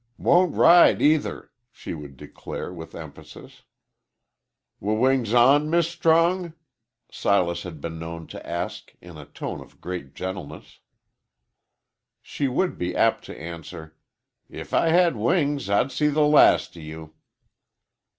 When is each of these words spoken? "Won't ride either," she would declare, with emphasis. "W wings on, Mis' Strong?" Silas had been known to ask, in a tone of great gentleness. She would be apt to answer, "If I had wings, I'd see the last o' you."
"Won't 0.17 0.55
ride 0.55 0.99
either," 0.99 1.51
she 1.71 1.93
would 1.93 2.17
declare, 2.17 2.73
with 2.73 2.95
emphasis. 2.95 3.61
"W 4.79 4.99
wings 4.99 5.31
on, 5.31 5.69
Mis' 5.69 5.89
Strong?" 5.89 6.53
Silas 7.11 7.61
had 7.61 7.79
been 7.81 7.99
known 7.99 8.25
to 8.29 8.43
ask, 8.43 8.95
in 8.99 9.15
a 9.15 9.25
tone 9.27 9.61
of 9.61 9.79
great 9.79 10.15
gentleness. 10.15 10.79
She 12.19 12.47
would 12.47 12.79
be 12.79 12.95
apt 12.95 13.25
to 13.25 13.39
answer, 13.39 13.95
"If 14.49 14.73
I 14.73 14.87
had 14.89 15.15
wings, 15.15 15.69
I'd 15.69 15.91
see 15.91 16.07
the 16.07 16.25
last 16.25 16.75
o' 16.75 16.79
you." 16.79 17.13